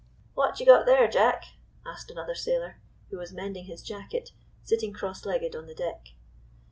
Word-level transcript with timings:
"What 0.33 0.59
you 0.59 0.65
got 0.65 0.87
there, 0.87 1.07
Jack?" 1.07 1.43
asked 1.85 2.09
another 2.09 2.33
sailor, 2.33 2.77
who 3.11 3.19
was 3.19 3.31
mending 3.31 3.65
his 3.65 3.83
jacket, 3.83 4.31
sitting 4.63 4.93
cross 4.93 5.27
legged 5.27 5.55
on 5.55 5.67
the 5.67 5.75
deck. 5.75 6.07